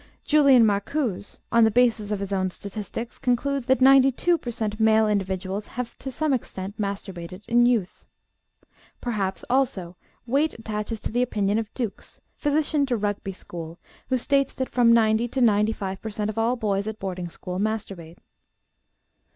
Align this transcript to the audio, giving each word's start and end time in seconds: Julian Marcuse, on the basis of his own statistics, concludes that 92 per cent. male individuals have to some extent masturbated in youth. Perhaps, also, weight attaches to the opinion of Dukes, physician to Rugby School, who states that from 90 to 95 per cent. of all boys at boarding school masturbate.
Julian 0.25 0.65
Marcuse, 0.65 1.41
on 1.51 1.63
the 1.63 1.69
basis 1.69 2.09
of 2.09 2.19
his 2.19 2.33
own 2.33 2.49
statistics, 2.49 3.19
concludes 3.19 3.67
that 3.67 3.81
92 3.81 4.39
per 4.39 4.49
cent. 4.49 4.79
male 4.79 5.07
individuals 5.07 5.67
have 5.77 5.95
to 5.99 6.09
some 6.09 6.33
extent 6.33 6.81
masturbated 6.81 7.47
in 7.47 7.67
youth. 7.67 8.03
Perhaps, 8.99 9.45
also, 9.47 9.95
weight 10.25 10.55
attaches 10.57 10.99
to 11.01 11.11
the 11.11 11.21
opinion 11.21 11.59
of 11.59 11.71
Dukes, 11.75 12.19
physician 12.35 12.87
to 12.87 12.97
Rugby 12.97 13.31
School, 13.31 13.77
who 14.09 14.17
states 14.17 14.53
that 14.53 14.69
from 14.69 14.91
90 14.91 15.27
to 15.27 15.39
95 15.39 16.01
per 16.01 16.09
cent. 16.09 16.31
of 16.31 16.37
all 16.39 16.55
boys 16.55 16.87
at 16.87 16.97
boarding 16.97 17.29
school 17.29 17.59
masturbate. 17.59 18.17